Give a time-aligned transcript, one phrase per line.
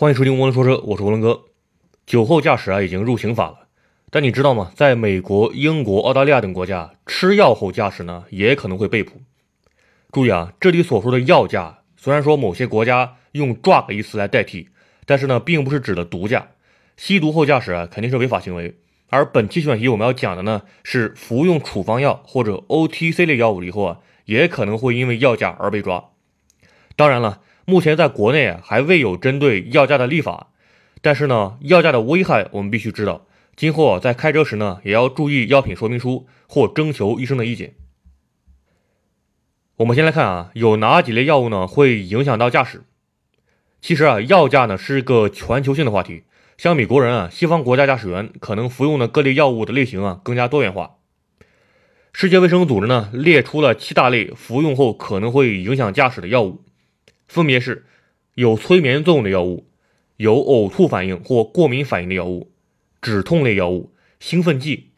[0.00, 1.46] 欢迎收听涡轮说车，我是涡轮哥。
[2.06, 3.66] 酒后驾驶啊，已经入刑法了。
[4.10, 4.70] 但你知道吗？
[4.76, 9.14] 在美国、英国、澳大利亚等国家，吃药后驾驶呢，也可能会被捕。
[10.12, 14.68] 注意啊，这里所说的药驾，虽然说某些国家用 drug 一词来代替，
[15.04, 16.50] 但是呢，并不是指的毒驾。
[16.96, 18.78] 吸毒后驾驶啊，肯定是违法行为。
[19.10, 26.10] 而本期选题我们要讲的呢，是服用处方药或者 OTC 类药物以后啊，也可能会因为药驾而被抓。
[26.94, 27.40] 当然了。
[27.68, 30.46] 目前在国内啊还未有针对药驾的立法，
[31.02, 33.26] 但是呢，药驾的危害我们必须知道。
[33.56, 37.74] 今后啊在开车时呢，也要注意药品说明书或征求医生的意见。
[39.76, 42.84] 我们先来看啊，有哪几类药物呢会影响到驾驶？
[43.82, 46.22] 其实啊，药驾呢是一个全球性的话题。
[46.56, 50.92] 相比国人啊，西方国家驾驶员可能服用的各类药物的类型啊更加多元化。
[52.14, 56.64] 世界卫生组织呢列出了七大类服用后可能会影响驾驶的药物。
[57.28, 57.86] 分别是
[58.34, 59.68] 有催眠作用的药物、
[60.16, 62.50] 有呕吐反应或过敏反应的药物、
[63.00, 64.90] 止痛类药物、兴奋剂、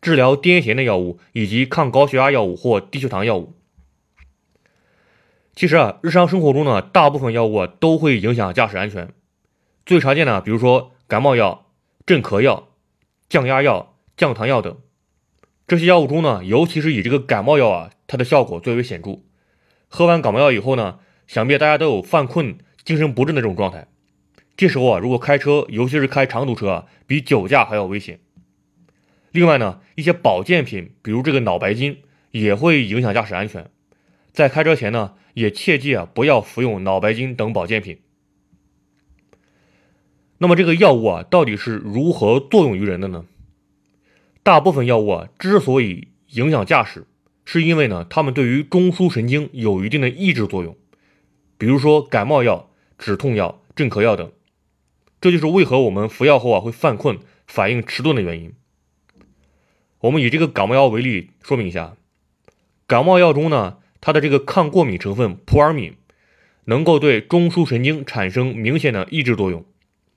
[0.00, 3.54] 治疗癫痫的药物以及抗高血压药物或低血糖药物。
[5.56, 9.12] 其实啊，日常生活中呢，大部分药物啊都会影响驾驶安全。
[9.84, 11.66] 最常见的，比如说感冒药、
[12.06, 12.68] 镇咳药、
[13.28, 14.78] 降压药、降糖药等。
[15.66, 19.20] 这些药物中呢，尤其是以这个感冒药啊，它的效果最为显著。
[19.88, 23.86] 喝完感冒药以后呢，想必大家都有犯困、精神不振的这种状态。
[24.56, 28.18] 这时候啊，如果开车，尤其是开长途车，比酒驾还要危险。
[29.30, 31.98] 另外呢，一些保健品，比如这个脑白金，
[32.32, 33.70] 也会影响驾驶安全。
[34.32, 38.00] 在开车前呢，也切记啊，不要服用脑白金等保健品。
[40.38, 43.26] 那么这个药物啊，到底是如何作用于人的呢？
[44.42, 47.06] 大部分药物啊，之所以影响驾驶，
[47.44, 50.76] 是因为呢，它们对于中枢神经有一定的抑制作用。
[51.60, 54.32] 比如说感冒药、止痛药、镇咳药等，
[55.20, 58.54] 这就是为何我们服药后啊会犯困、反应迟钝的原因。
[59.98, 61.96] 我们以这个感冒药为例说明一下，
[62.86, 65.98] 感冒药中呢，它的这个抗过敏成分扑尔敏，
[66.64, 69.66] 能够对中枢神经产生明显的抑制作用，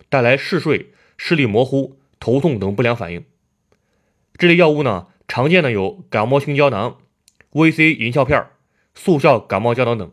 [0.08, 3.26] 带来嗜睡、视力模糊、头痛等不良反应。
[4.38, 7.00] 这类药物呢，常见的有感冒性胶囊、
[7.52, 8.48] VC 银翘片、
[8.96, 10.09] 速效感冒胶囊等。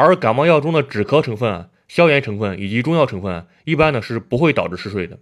[0.00, 5.18] 而感冒药中的止咳成分啊、消炎成分以及中药成分，一般呢是不会导致嗜睡的。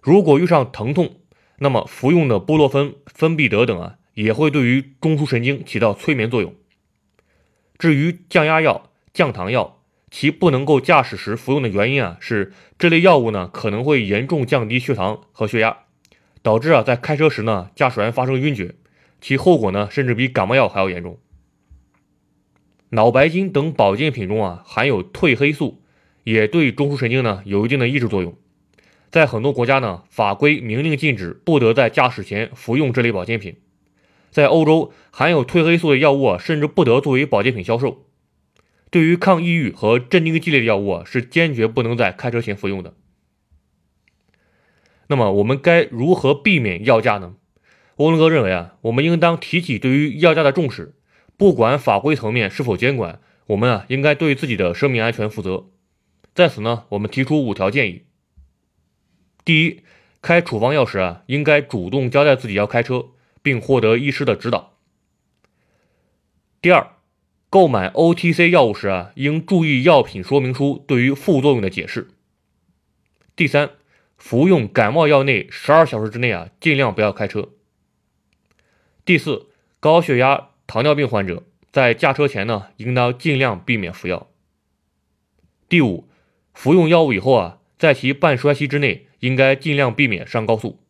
[0.00, 1.20] 如果遇上疼痛，
[1.58, 6.54] 那么服用的布洛芬、芬必得等啊，也会对于中枢神经起到催眠作用。
[7.78, 15.76] 至于降压药、降糖药，其不能够驾驶时服用的原因啊，是这类药物呢可能会严重降低血糖和血压，
[16.42, 18.74] 导致啊在开车时呢驾驶员发生晕厥，
[19.20, 21.18] 其后果呢甚至比感冒药还要严重。
[22.94, 25.82] 脑白金等保健品中啊含有褪黑素，
[26.24, 28.36] 也对中枢神经呢有一定的抑制作用。
[29.10, 33.56] 在很多国家呢，法规明令禁止不得在驾驶前服用这类保健品。
[34.30, 38.04] 在欧洲，含有褪黑素的药物啊，甚至不得作为保健品销售。
[38.90, 42.92] 对于抗抑郁和镇定剂类的药物啊，是坚决不能在开车前服用的。
[45.06, 47.36] 那么，我们该如何避免药驾呢？
[47.96, 50.94] 欧文哥认为啊，我们应当提起对于药驾的重视。
[51.36, 55.66] 不管法规层面是否监管，我们啊应该对自己的生命安全负责。
[56.34, 58.04] 在此呢，我们提出五条建议：
[59.44, 59.82] 第一，
[60.22, 63.08] 开处方药时啊，应该主动交代自己要开车，
[63.42, 64.76] 并获得医师的指导；
[66.60, 66.92] 第二，
[67.50, 72.02] 购买 OTC 药物时啊，应注意药品说明书对于副作用的解释；
[73.34, 73.70] 第三，
[74.16, 77.48] 服用感冒药内十二小时之内啊，尽量不要开车；
[79.04, 79.48] 第四，
[79.80, 80.51] 高血压。
[80.72, 84.28] 糖尿病患者在驾车前呢，应当尽量避免服药。
[85.68, 86.08] 第五，
[86.54, 90.80] 服用药物以后啊，在其半衰期之内，应该尽量避免上高速。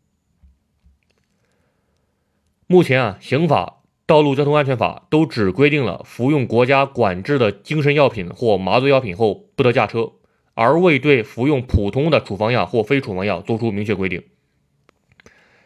[2.68, 10.12] 目前啊，刑法、道路交通安全法都只规定了服用国家管制的精神药品或麻醉药品后不得驾车，
[10.54, 14.22] 而未对服用普通的处方药或非处方药作出明确规定。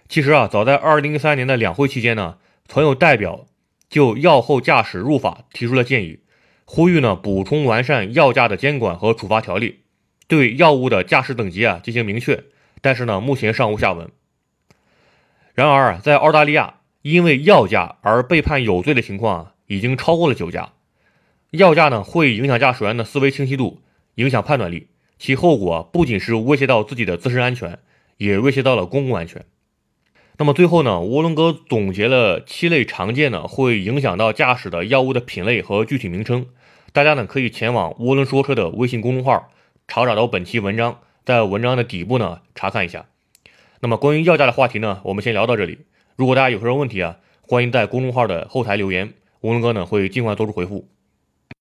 [0.08, 3.46] 其实啊，早在二零一三年的两会期间呢，曾有代表。
[3.88, 6.20] 就药后驾驶入法提出了建议，
[6.64, 9.80] 呼吁呢补充完善药驾的监管和处罚条例，
[10.26, 12.44] 对药物的驾驶等级啊进行明确。
[12.82, 14.10] 但是呢，目前尚无下文。
[15.54, 20.74] 然而，在澳大利亚，因为药驾而被判有罪的情况啊，已经超过了酒驾。
[21.50, 23.80] 药驾呢会影响驾驶员的思维清晰度，
[24.16, 24.88] 影响判断力，
[25.18, 27.78] 其后果不仅是威胁到自己的自身安全，
[28.18, 29.44] 也威胁到了公共安全。
[30.38, 36.46] 那么最后呢，涡轮哥总结了七类常见的会影响到驾驶的药物的品类和具体名称，
[36.92, 39.50] 大家呢可以前往涡轮说车的微信公众号
[39.88, 43.06] 查找到本期文章，在文章的底部呢查看一下。
[43.80, 45.78] 那么关于药价的话题呢，我们先聊到这里。
[46.16, 50.86] 如果大家有什么问题啊，欢迎在公众号的后台留言，吴龙哥呢会尽快做出回复。